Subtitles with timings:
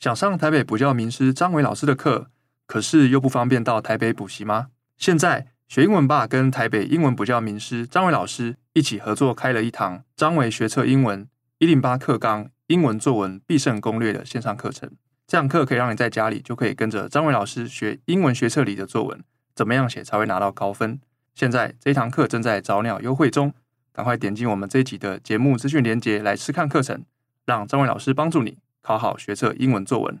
[0.00, 2.30] 想上台北补教名师张伟老师的课，
[2.66, 4.68] 可是又不方便到台北补习吗？
[4.96, 11.28] 现在学英文吧跟台北英文补教名师张伟老师一起合作开了一堂张伟学测英文
[11.58, 14.90] 一零八课纲英文作文必胜攻略的线上课程。
[15.26, 19.22] 这堂课可以让你在家里就可以跟着张伟老师学英文学测里的作文，
[19.54, 20.98] 怎么样写才会拿到高分？
[21.34, 23.52] 现在这一堂课正在早鸟优惠中，
[23.92, 27.04] 赶快点击我们这一集的节目资讯连接来试看课程，
[27.44, 30.18] 让张伟老师帮助你考好学测英文作文。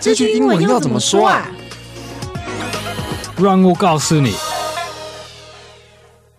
[0.00, 1.48] 这句英文要怎么说啊？
[3.38, 4.34] 让我告诉你。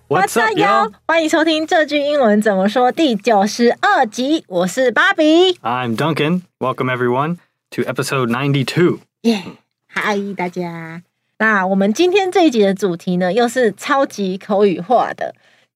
[0.10, 0.92] What's up, y'all？
[1.08, 4.44] 欢迎收听这句英文怎么说第九十二集。
[4.48, 6.42] 我是芭比，I'm Duncan.
[6.60, 7.38] Welcome everyone
[7.72, 9.00] to episode ninety two.
[9.22, 9.56] Yeah，
[9.88, 11.02] 嗨，大家。
[11.40, 15.34] 那我们今天这一集的主题呢，又是超级口语化的。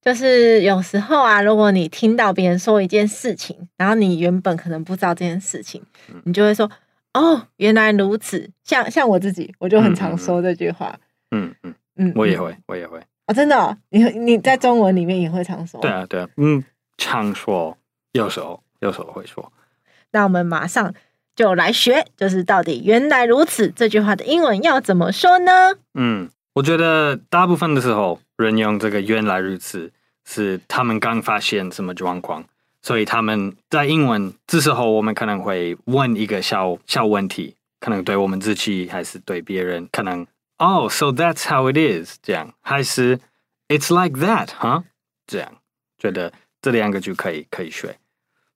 [0.08, 5.84] 就是有时候啊，如果你听到别人说一件事情，然后你原本可能不知道这件事情，
[6.24, 6.72] 你就会说。
[7.14, 8.50] 哦，原来如此。
[8.64, 10.98] 像像我自己，我就很常说这句话。
[11.32, 12.98] 嗯嗯嗯，我也会，我也会。
[13.26, 13.76] 哦，真的哦？
[13.90, 15.82] 你你在中文里面也会常说？
[15.82, 16.30] 对啊，对啊。
[16.38, 16.64] 嗯，
[16.98, 17.78] 常说，
[18.14, 19.52] 有时候有时候会说。
[20.12, 20.94] 那我们马上
[21.36, 25.74] 就来学，就是到底“原来如此”这句话的英文要怎么说呢？
[25.96, 29.92] 嗯，我觉得大部分的时候，人用这个“原来如此”
[30.28, 32.46] 是他们刚发现什么状况。
[32.84, 40.26] 所以他们在英文这时候，我们可能会问一个小小问题，可能对我们自己还是对别人，可能
[40.60, 43.20] 哦、oh,，so that's how it is，这样还是
[43.68, 44.84] it's like that，哈、
[45.26, 45.52] 这样
[45.98, 47.98] 觉得这两个就可以可以学。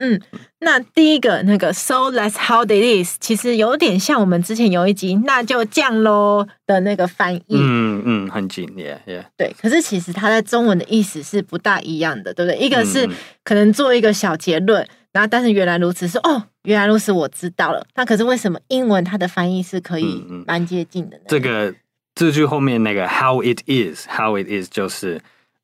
[0.04, 0.20] 嗯，
[0.62, 2.72] 那第一个那个 So that's how it
[3.06, 7.44] is，其实有点像我们之前有一集那就这样喽的那个翻译。
[7.50, 9.24] 嗯嗯，很近，yeah yeah。
[9.38, 12.58] 对，可是其实它在中文的意思是不大一样的，对不对？
[12.60, 13.08] 一个是
[13.44, 17.86] 可能做一个小结论，然后但是原来如此是哦，原来如此我知道了。
[17.94, 21.26] 那可是为什么英文它的翻译是可以蛮接近的呢？
[21.28, 21.72] 这个
[22.16, 25.22] 这句后面那个 how it is，how it is 就是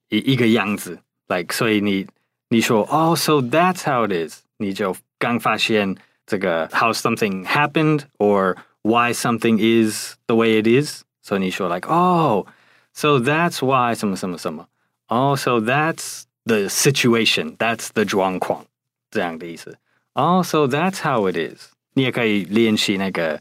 [0.10, 2.06] 一一个样子，like 所以你。
[2.49, 4.41] 你说哦，so that's how it is。
[4.59, 11.03] 你就刚发现这个 how something happened or why something is the way it is。
[11.23, 12.47] 所以你说 like 哦，
[12.93, 14.67] so that's why 什么什么什么。
[15.09, 18.67] 哦，so that's the situation。That's the 状况。
[19.11, 19.79] 这样的意思。
[20.15, 21.69] 哦，so that's how it is。
[21.95, 23.41] 你也可以练习那个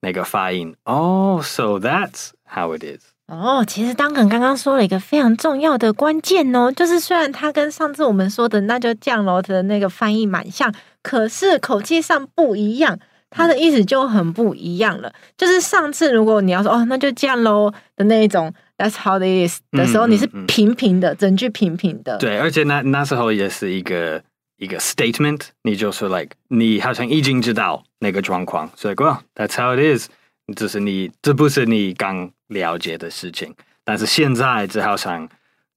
[0.00, 0.74] 那个发音。
[0.84, 3.04] 哦，so that's how it is。
[3.27, 10.71] 哦，其实当肯刚刚说了一个非常重要的关键哦，就是虽然他跟上次我们说的那就这样喽的那个翻译蛮像，
[11.01, 12.99] 可是口气上不一样，
[13.31, 15.11] 他的意思就很不一样了。
[15.35, 22.19] 就是上次如果你要说哦，那就这样喽的那一种，That's how it is 的时候，你是平平的，整句平平的。
[22.19, 24.21] 对，而且那那时候也是一个
[24.57, 30.09] 一个 statement，你就是 like 你好像已经知道那个状况，所以说 That's how it is。
[30.53, 35.27] 这是你，这不是你刚了解的事情，但是现在只好想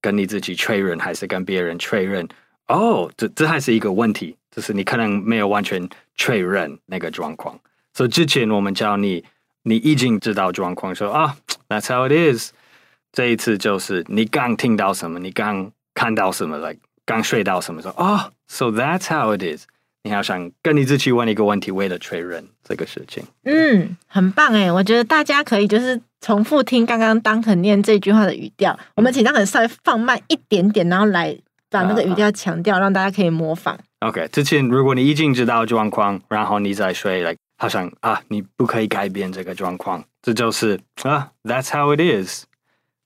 [0.00, 2.28] 跟你自己确认，还是跟别人确认？
[2.66, 7.58] 哦，这这还是一个问题，就是你可能没有完全确认那个状况。
[7.94, 9.24] 所以之前我们教你，
[9.62, 11.36] 你已经知道状况，说啊
[11.68, 12.52] ，That's how it is。
[13.10, 19.64] 这一次就是你刚听到什么，你刚看到什么来刚学到什么，说啊，So that's how it is。
[20.08, 23.22] 你好想跟你自己问一个问题，为了确认这个事情。
[23.44, 28.78] 嗯，很棒哎，我觉得大家可以就是重复听刚刚 Duncan 念这句话的语调。
[28.96, 31.36] 我们请 Duncan 稍微放慢一点点，然后来
[31.68, 33.78] 把那个语调强调，让大家可以模仿。
[33.98, 42.44] OK，之前如果你已经知道状况，然后你再说，like 好像啊，你不可以改变这个状况，这就是啊，That's how it is。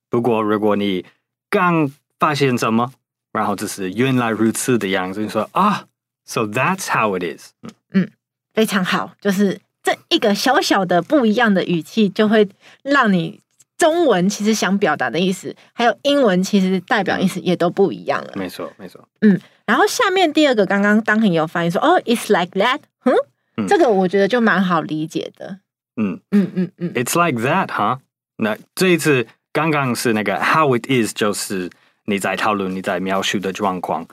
[0.08, 1.04] 不过如果你
[1.50, 2.92] 刚发现什么，
[3.32, 5.86] 然后这是原来如此的样子，你说啊。
[6.24, 7.50] So that's how it is。
[7.92, 8.10] 嗯，
[8.54, 12.48] 非常好，就是这一个小小的不一样的语气，就会
[12.82, 13.40] 让你
[13.76, 18.32] 中文其实想表达的意思，还有英文其实代表意思也都不一样了。
[18.36, 19.06] 没错，没错。
[19.20, 22.80] 嗯，然后下面第二个，刚刚 Duncan 也有翻译说，哦，it's like that。
[23.04, 23.14] 嗯，
[23.56, 25.58] 嗯，这个我觉得就蛮好理解的。
[25.96, 28.00] 嗯嗯嗯嗯，it's like that，哈。
[28.36, 31.68] 那这一次刚刚是那个 how it is，就是
[32.04, 34.06] 你在讨论你在描述的状况。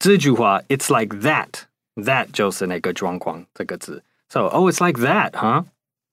[0.00, 4.02] 这句话，It's like that，that 就是那个状况这个字。
[4.30, 5.64] So, oh, it's like that, huh?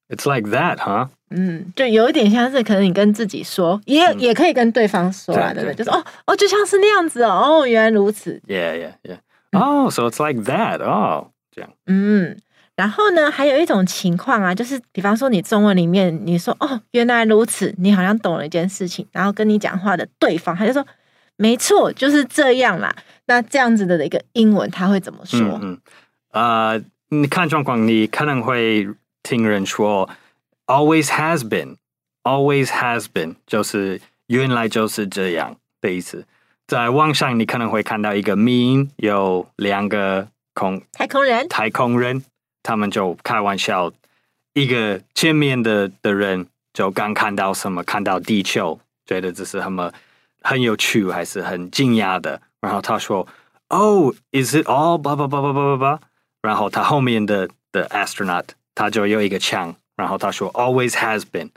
[0.10, 1.08] It's like that, huh?
[1.30, 5.76] 嗯，就有一点像是可能你跟自己说，也、嗯、也可以跟对方说啊，对不对？
[5.76, 8.42] 就是哦哦，就像是那样子哦，哦，原来如此。
[8.46, 9.20] Yeah, yeah, yeah.
[9.52, 10.84] Oh, so it's like that.
[10.84, 11.72] Oh，这样。
[11.86, 12.38] 嗯，
[12.76, 20.86] 然后呢，还有一种情况啊，就是比方说你中文里面你说哦，原来如此，你好像懂了一件事情，然后跟你讲话的对方他就说。
[21.38, 22.94] 没错，就是这样啦。
[23.26, 25.40] 那这样子的一个英文，他会怎么说？
[25.62, 25.80] 嗯，
[26.32, 28.88] 啊、嗯呃，你看状况，你可能会
[29.24, 30.10] 听人说
[30.66, 36.26] “always has been”，“always has been” 就是原来就是这样的意思。
[36.66, 42.24] 在网上，你可能会看到一个 “mean” 有两个空太空人，太空人，
[42.64, 43.92] 他们就开玩笑，
[44.54, 49.94] 一个见面的的人就刚看到什么，看到地球，觉得这是什么
[50.48, 52.42] 很有趣，还是很惊讶的。
[52.62, 53.28] 然后他说
[53.68, 56.00] ：“Oh, is it all blah blah blah blah blah blah？”
[56.42, 61.50] 然后他后面的的 astronaut 他就有一个枪，然后他说：“Always has been。”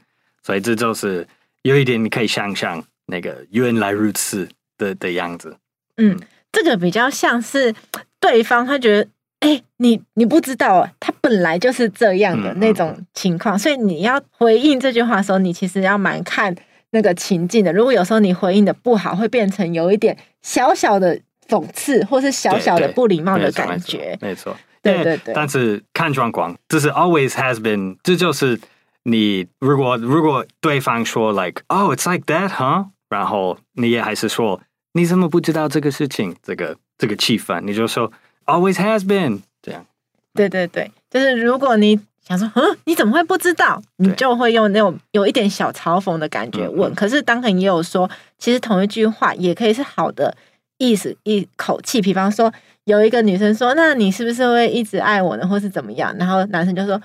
[0.42, 1.26] 所以这就是
[1.62, 4.48] 有一点你可以想象那个原来如此。
[4.80, 5.54] 的的样子，
[5.98, 6.18] 嗯，
[6.50, 7.74] 这个比较像是
[8.18, 9.10] 对方他觉得，
[9.40, 16.56] 哎，你你不知道啊，他本来就是这样的那种情况，嗯嗯嗯，所以你要回应这句话的时候，你其实要蛮看
[16.90, 17.72] 那个情境的。
[17.72, 24.18] 如果有时候你回应的不好，会变成有一点小小的讽刺，或是小小的不礼貌的感觉。
[24.20, 25.34] 没错，对对对，对。
[25.34, 28.60] 但是看状况，这是 always has been，这就是
[29.04, 34.60] 你如果如果对方说 like oh it's like that huh，然后你也还是说。
[34.92, 36.34] 你怎么不知道这个事情？
[36.42, 38.10] 这个这个气氛，你就说
[38.46, 39.86] always has been 这样。
[40.34, 43.82] 对对对，就是如果你想说，嗯，你怎么会不知道？
[43.96, 46.94] 你就会用那种有一点小嘲讽的感觉问。
[46.94, 48.08] 可是当肯也有说，
[48.38, 50.36] 其实同一句话也可以是好的
[50.78, 52.00] 意思，一口气。
[52.00, 52.52] 比方说，
[52.84, 55.46] 有一个女生说：“那你是不是会一直爱我呢？
[55.46, 57.00] 或是怎么样？”然后男生就说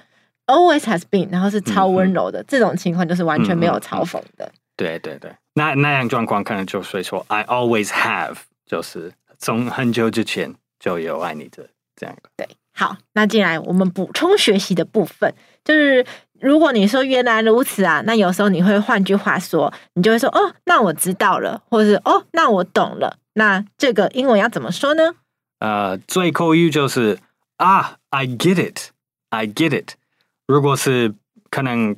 [0.48, 2.44] ：“always has been。”然后是超温柔的。
[2.48, 4.52] 这种情况就是完全没有嘲讽的。
[4.78, 5.32] 对对对。
[5.54, 8.36] 那那样状况可能就是说，I always have，
[8.66, 12.30] 就是从很久之前就有爱你的这样的。
[12.36, 15.34] 对，好，那进来我们补充学习的部分，
[15.64, 16.06] 就是
[16.40, 23.18] 如果你说原来如此啊，那有时候你会换句话说，你就会说哦，那我知道了，或者是哦，那我懂了。
[23.34, 25.16] 那这个英文要怎么说呢？
[25.60, 27.20] 呃，最后一句就是
[27.56, 29.94] 啊，I get it，I get it。
[30.46, 31.16] 如果是
[31.50, 31.96] 可能。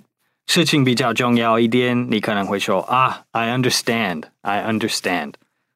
[0.49, 5.33] 事情比较重要一点，你可能会说啊，I understand, I understand，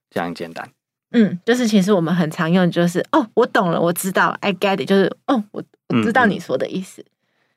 [0.10, 0.72] 这样简单。
[1.12, 7.02] 嗯，就是其实我们很常用，就是哦，我懂了，我知道，I get it，就是哦，我我知道你说的意思。
[7.02, 7.12] 嗯嗯、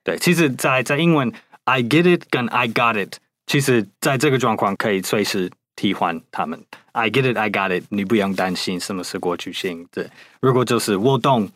[0.05, 1.33] 对，其实在，在在英文
[1.65, 3.17] ，I get it 跟 I got it，
[3.47, 6.63] 其实在这个状况可以随时替换他们。
[6.93, 9.87] I get it, I got it，你不用担心什么是过去性。
[9.93, 10.09] 对，
[10.41, 11.49] 如果就是我懂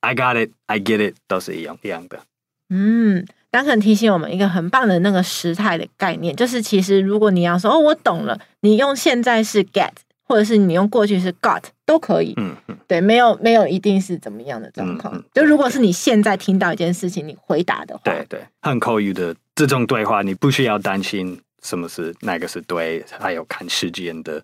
[0.00, 2.20] ，I got it, I get it，都是一样一样的。
[2.68, 3.26] 嗯。
[3.52, 9.90] 刚肯提醒我们一个很棒的那个时态的概念，就是其实如果你要说哦，我懂了，你用现在是 get，
[10.30, 12.32] 或者是你用过去式 got 都可以。
[12.36, 15.12] 嗯嗯，对，没有没有一定是怎么样的状况。
[15.12, 24.40] 嗯嗯、就如果是你现在听到一件事情，你回答的话，对对，很口语的这种对话，你不需要担心什么是哪个是对，还有看时间的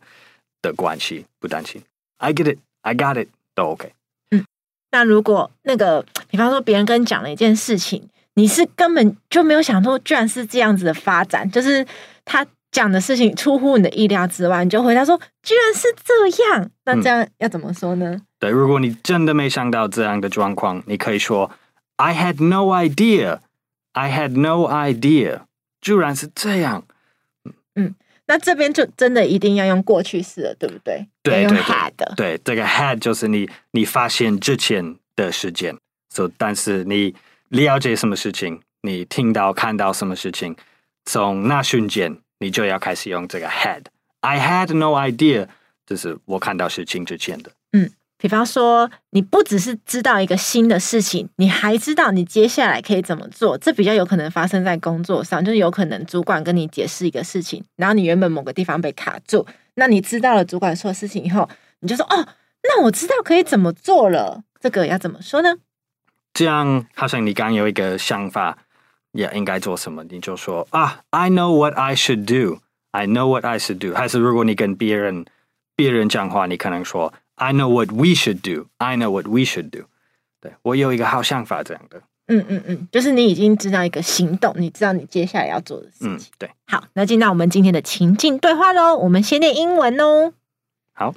[0.60, 1.80] 的关系，不担心。
[2.16, 3.92] I get it, I got it，都 OK。
[4.32, 4.44] 嗯，
[4.90, 8.08] 那如果那个，比方说别人跟你讲了一件事情。
[8.38, 11.86] 你是根本就没有想到，居然是这样子的发展，就是
[12.22, 16.70] 他讲的事情出乎你的意料之外，你就回答说，居然是这样。
[16.84, 18.12] 那这样要怎么说呢？
[18.12, 21.50] 嗯、对，如果你真的没想到这样的状况，你可以说
[21.96, 23.40] I had no idea,
[23.92, 25.42] I had no idea，
[25.80, 26.84] 居然是这样。
[27.74, 27.94] 嗯，
[28.26, 31.06] 那这边就真的一定要用过去式了，对不对？
[31.22, 32.12] 对，用 had 的。
[32.16, 35.76] 对，这个 had 就是你你发现之前的时间
[36.08, 37.14] ，so, 但是你。
[37.50, 40.56] 了解什么事情，你听到看到什么事情，
[41.04, 43.82] 从那瞬间你就要开始用这个 had。
[44.20, 45.48] I had no idea，
[45.86, 47.52] 这是我看到事情之前的。
[47.72, 53.56] 嗯，比方说，你不只是知道一个新的事情，你还知道你接下来可以怎么做。
[53.58, 61.48] 这比较有可能发生在工作上，就是有可能主管跟你解释一个事情，然后你原本某个地方被卡住，那你知道了主管说的事情以后，
[61.80, 62.28] 你就说哦，
[62.62, 64.42] 那我知道可以怎么做了。
[64.58, 65.56] 这个要怎么说呢？
[66.32, 68.58] 这样好像你刚有一个想法，
[69.15, 72.59] 也应该做什么，你就说啊，I know what I should do.
[72.91, 73.93] I know what I should do.
[73.95, 75.25] 还是如果你跟别人
[75.75, 78.67] 别人讲话，你可能说 I know what we should do.
[78.77, 79.85] I know what we should do.
[80.39, 82.01] 对，我有一个好想法，这样的。
[82.27, 86.15] 嗯嗯嗯，就是你已经知道一个行动，你知道你接下来要做的事情。
[86.15, 86.49] 嗯，对。
[86.67, 88.95] 好，那进到我们今天的情境对话喽。
[88.95, 90.33] 我们先念英文哦。
[90.93, 91.13] 好。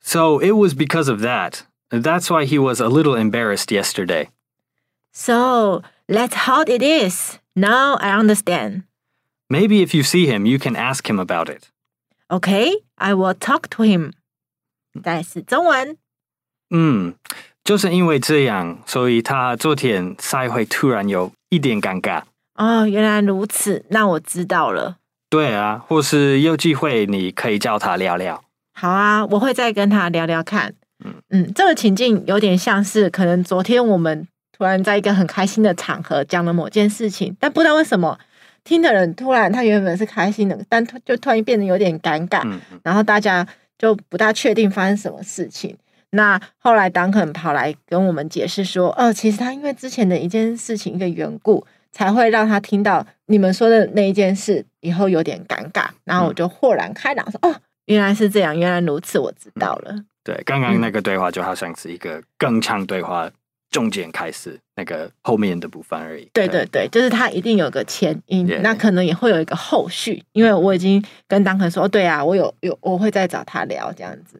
[0.00, 1.60] So it was because of that.
[1.90, 4.28] That's why he was a little embarrassed yesterday.
[5.12, 7.38] So that's how it is.
[7.54, 8.82] Now I understand.
[9.48, 11.68] Maybe if you see him, you can ask him about it.
[12.28, 14.12] Okay, I will talk to him.
[15.02, 15.96] 再是中文。
[16.70, 17.14] 嗯，
[17.64, 22.22] 就是因为这样，所以他昨天才会突然有一点尴尬。
[22.54, 24.96] 哦，原来如此，那我知道了。
[25.30, 28.42] 对啊，或是有机会你可以叫他聊聊。
[28.74, 30.74] 好啊，我会再跟他聊聊看。
[31.04, 38.17] 嗯嗯，这个情境有点像是可能昨天我们 突然在一个很开心的场合讲了某件事情，但不知道为什么
[38.63, 42.47] 听的人突然他原本是开心的，但就突然变得有点尴尬，
[42.83, 43.45] 然后大家
[43.77, 45.75] 就不大确定发生什么事情。
[46.11, 55.87] 那后来当肯跑来跟我们解释说，哦，其实他因为之前的一件事情一个缘故，才会让他听到你们说的那一件事以后有点尴尬。
[56.03, 57.55] 然后我就豁然开朗说，哦，
[57.85, 60.05] 原来是这样，原来如此，我知道了。
[60.23, 63.27] 对，刚刚那个对话就好像是一个更强对话
[63.73, 66.29] 中间开始那个后面的部分而已。
[66.31, 74.39] 对对对，就是他一定有个前因.那可能也会有一个后续，因为我已经跟当肯说，对啊，我有有我会再找他聊这样子。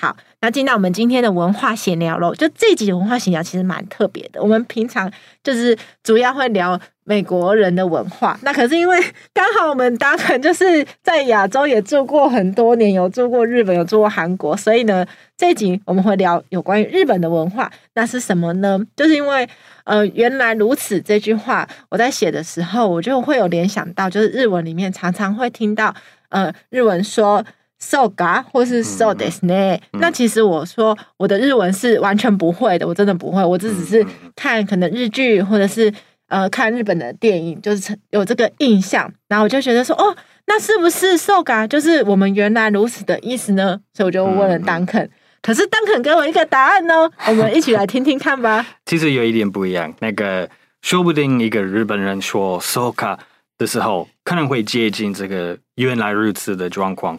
[0.00, 2.32] 好，那进到我们今天的文化闲聊喽。
[2.32, 4.40] 就这集文化闲聊其实蛮特别的。
[4.40, 5.10] 我们平常
[5.42, 8.96] 就是主要会聊美国人的文化，那可是因为
[9.34, 15.04] 刚好我们大肯就是在亚洲也住过很多年，有住过日本，有住过韩国，所以呢，
[15.36, 17.68] 这集我们会聊有关于日本的文化。
[17.94, 18.78] 那是什么呢？
[18.94, 19.48] 就是因为
[19.82, 25.92] 呃，原来如此这句话，我在写的时候，我就会有联想到，就是日文里面常常会听到
[26.28, 27.44] 呃，日文说。
[27.78, 34.04] So ga 或是 so desu ne，那其实我说我的日文是完全不会的，我真的不会，我这只是
[34.34, 35.92] 看可能日剧或者是
[36.28, 40.16] 呃看日本的电影，就是有这个印象，然后我就觉得说哦，
[40.46, 43.80] 那是不是 so ga 就是我们原来如此的意思呢？
[43.94, 45.08] 所以我就问了 Duncan，
[45.40, 48.66] 可是 Duncan 给我一个答案呢，我们一起来听听看吧。
[48.86, 50.48] 其实有一点不一样，那个
[50.82, 53.16] 说不定一个日本人说 so ga
[53.56, 57.18] 的时候，可能会接近这个原来如此的状况。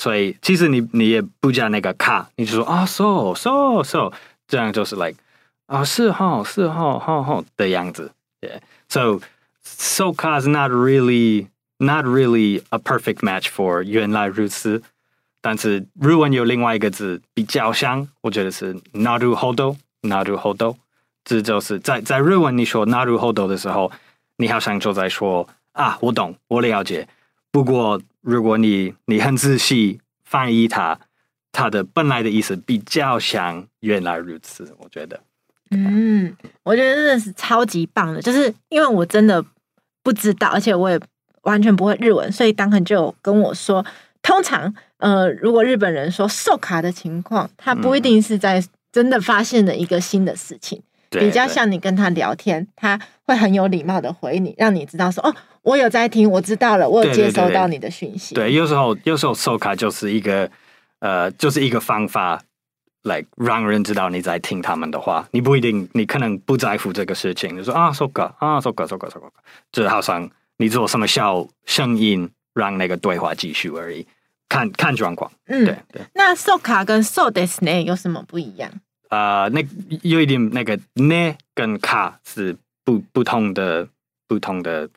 [0.00, 4.12] 所以其实你你也不加那个卡，你就说啊、oh, so so so，
[4.48, 5.16] 这样就是 like
[5.66, 8.10] 啊是哈是哈哈哈的样子。
[8.40, 8.60] Yeah.
[8.88, 9.20] So
[9.62, 14.82] so ka is not really not really a perfect match for 原来如此。
[15.42, 20.76] 但是日文有另外一个字比较像，我觉得是 naru hodo naru hodo，
[21.24, 23.92] 这就是在在日文你说 naru hodo 的时候，
[24.38, 27.06] 你好像就在说啊我懂我了解。
[27.52, 30.98] 不过，如果你你很仔细翻译它，
[31.52, 34.74] 它的本来的意思比较像原来如此。
[34.78, 35.20] 我觉得，
[35.70, 38.20] 嗯，我觉得真的是超级棒的。
[38.20, 39.44] 就是因为我真的
[40.02, 41.00] 不知道，而且我也
[41.42, 43.84] 完全不会日文，所以当肯就跟我说，
[44.22, 48.62] 通常呃，如果日本人说受卡的情况，他不一定是在
[48.92, 55.34] 真的发现了一个新的事情，比较像你跟他聊天，他会很有礼貌的回你，让你知道说哦。
[55.62, 58.34] 我有在听，我知道了，我有接收到你的讯息。
[58.34, 60.50] 对，对，对，对，有时候有时候收卡就是一个
[61.00, 62.42] 呃，就是一个方法，
[63.02, 65.28] 来让人知道你在听他们的话。
[65.32, 69.30] 你不一定，你可能不在乎这个事情，就说啊，收卡啊，收卡，收卡，收卡，
[69.70, 74.06] 就好像你做什么小声音，让那个对话继续而已。
[74.48, 75.30] 看看状况。
[75.46, 76.02] 嗯，对对。
[76.14, 78.70] 那收卡跟收的是呢有什么不一样？
[79.10, 79.62] 呃，那
[80.02, 83.86] 有一点那个呢跟卡是不不同的
[84.26, 84.88] 不同的。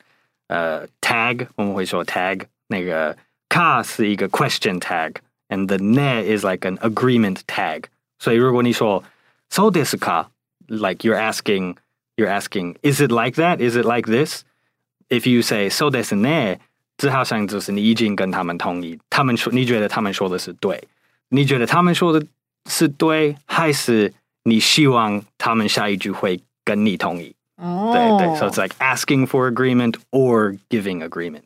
[0.53, 3.15] 呃、uh,，tag 我们会说 tag 那个
[3.49, 7.83] ka 是一个 question tag，and the ne is like an agreement tag。
[8.17, 9.03] 所以如果你说
[9.49, 11.75] so desu ka，like you're asking
[12.15, 16.59] you're asking is it like that？Is it like this？If you say so desu ne，
[16.97, 20.83] 这好像就是你已经跟他们同意，他们说你觉得他们说的是对，
[21.29, 22.25] 你觉得他们说的
[22.69, 27.35] 是对，还是你希望他们下一句会跟你同意？
[27.56, 31.44] 哦，对对，so it's like asking for agreement or giving agreement。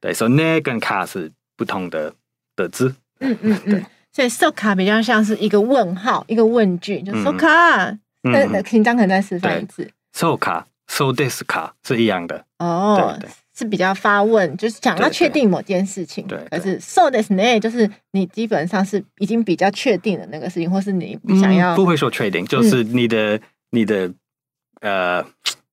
[0.00, 2.12] 对，so 呢跟卡是不同的
[2.56, 2.94] 的字。
[3.20, 7.96] 嗯嗯嗯，所以 so 卡比较像是一个问号，一个问句，就 so 卡。
[8.22, 9.88] 那那紧张可能再示范一次。
[10.12, 12.44] so 卡，so this 卡是一样的。
[12.58, 13.16] 哦，
[13.56, 16.26] 是比较发问，就是想要确定某件事情。
[16.26, 21.76] 对，可是 so this ne，就是你基本上是已经比较确定的那个事情，或是你想要。
[21.76, 24.12] 不会说确定，就是你的你的。
[24.83, 25.25] 呃，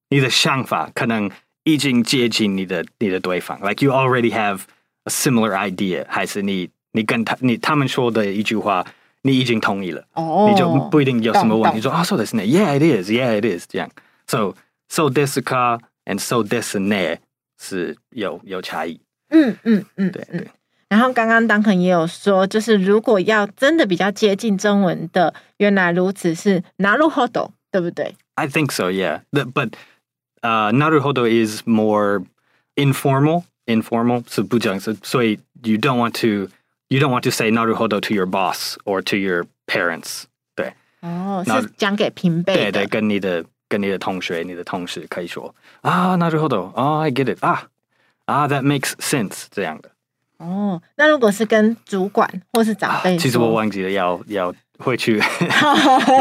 [0.08, 1.30] 你的想法可能
[1.64, 4.60] 已经接近你的你的对方，like you already have
[5.04, 8.86] a similar idea，还是你你跟他你他们说的一句话，
[9.22, 13.88] 你已经同意了，哦、oh，你就不一定有什么问题，说啊，so desu ne，yeah it is，yeah it is，这样，
[14.26, 14.54] so
[14.88, 17.18] so desu ka and so desu ne
[17.58, 20.48] 是有有差异，嗯嗯嗯，对对。
[20.88, 29.20] 然后刚刚 Duncan 也有说，就是如果要真的比较接近中文的，原来如此是なるほど，对不对 ？I think so, yeah.
[29.32, 29.74] The, but
[30.42, 32.24] uh, なるほど is more
[32.76, 33.44] informal.
[33.66, 36.48] Informal 是不正式，所以 you don't want to
[36.86, 40.22] you don't want to say なるほど to your boss or to your parents.
[40.54, 42.70] 对，哦，是讲给平辈的。
[42.70, 47.64] 对对，跟你的跟你的同学、你的同事可以说啊，なるほど，哦，I get it 啊
[48.26, 49.90] 啊，that makes sense 这样的。
[50.38, 55.20] 哦，那如果是跟主管或是长辈、啊，其实我忘记了要要回去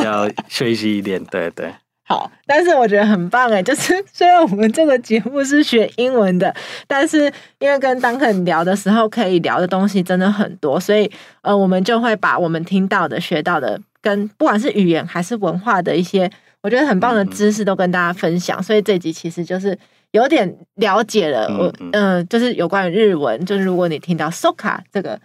[0.04, 1.72] 要学习一点，对对。
[2.11, 6.52] 好，但是我觉得很棒哎， 就是虽然我们这个节目是学英文的，
[6.88, 11.09] 但是因为跟 Duncan 聊的时候可以聊的东西真的很多，所以
[11.43, 16.29] 呃，我们就会把我们听到的、学到的，跟不管是语言还是文化的一些，
[16.62, 18.59] 我觉得很棒的知识都跟大家分享。
[18.59, 19.79] 嗯、所以这集其实就是。
[20.12, 25.17] 有点了解了，我嗯、呃，就是有关于日文，就是如果你听到 “soka” 这个，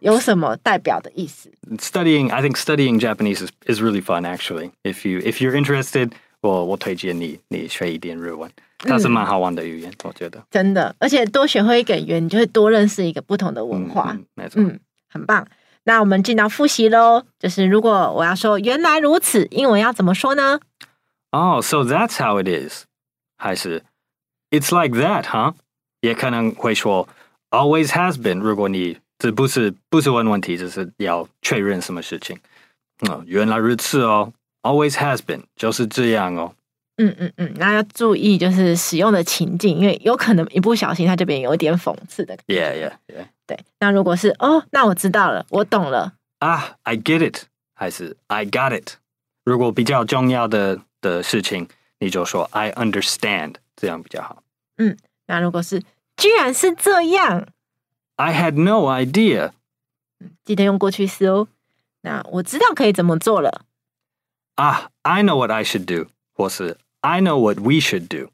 [0.00, 4.22] 有什么代表的意思？Studying, I think studying Japanese is is really fun.
[4.22, 10.42] Actually, if you if you're interested，我我推荐你你学一点日文，它是蛮好玩的语言，嗯、我觉得。
[10.50, 14.12] 真的，而且多学会一个语言，你就会多认识一个不同的文化。
[14.12, 14.62] 嗯，没错。
[14.62, 15.46] 嗯，很棒。
[15.84, 20.60] 那我们进到复习喽，就是如果我要说原来如此，英文要怎么说呢？
[21.32, 22.84] 哦、oh,，so that's how it is，
[23.38, 23.84] 还是
[24.50, 25.54] ？It's like that, huh?
[26.00, 27.08] 也可能会说
[27.50, 28.40] always has been。
[28.40, 32.38] 如果你这不是不是问问题，就是要确认什么事情。
[33.08, 34.32] 嗯，原来如此哦
[34.62, 36.54] ，always has been 就是这样哦。
[36.96, 42.54] 嗯嗯嗯，那要注意就是使用的情境，因为有可能一不小心它这边有一点讽刺的感觉。
[42.54, 43.26] Yeah, yeah, yeah.
[43.46, 46.14] 对，那如果是哦，那我知道了，我懂了。
[46.40, 48.96] 啊，I get it，还是 I got it。
[49.44, 53.54] 如果比较重要的的事情，你就说 I understand。
[53.76, 54.42] 这样比较好。
[54.76, 54.94] 嗯，
[55.26, 55.80] 那如果是
[56.18, 57.46] 居然是这样
[58.16, 59.52] ，I had no idea。
[60.44, 61.48] 记得用过去式哦。
[62.02, 63.62] 那我知道可以怎么做了。
[64.60, 68.28] 啊，I know what I should do，或是 I know what we should do。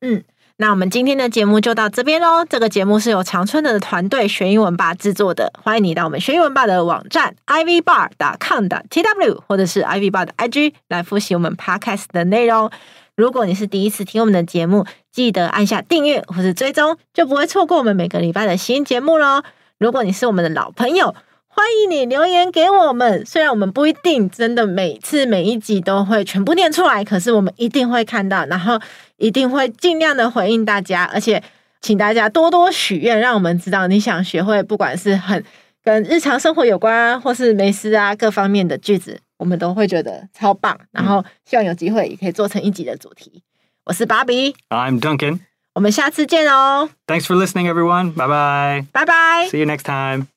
[0.00, 0.24] 嗯，
[0.56, 2.44] 那我们今天的节目就到这边喽。
[2.44, 5.52] 这个节目是由长春的团队学英文吧制作的。
[5.62, 12.68] 欢迎你到我们学英文吧的网站 ivbar.com.tw，或者是 ivbar 的 IG 来复习我们 podcast 的内容。
[13.14, 19.44] 如果你是第一次听我们的节目，记得按下订阅或是追踪，就不会错过我们每个礼拜的新节目喽。
[19.78, 21.14] 如果你是我们的老朋友，
[21.56, 23.24] 欢迎你留言给我们。
[23.24, 28.80] 虽然我们不一定真的每次每一集都会全部念出来，可是我们一定会看到，然后
[29.18, 31.04] 一定会尽量的回应大家。
[31.14, 31.40] 而且，
[31.80, 35.44] 请大家多多许愿，让我们知道你想学会，不管是很
[35.84, 39.20] 跟日常生活有关，或是美食啊各方面的句子。
[39.36, 43.42] 我们都会觉得超棒，然后希望有机会也可以做成一集的主题。
[43.84, 45.38] 我是芭比，I'm Duncan，
[45.74, 46.90] 我们下次见哦。
[47.06, 48.12] Thanks for listening, everyone.
[48.14, 48.86] Bye bye.
[48.92, 49.48] Bye bye.
[49.48, 50.33] See you next time.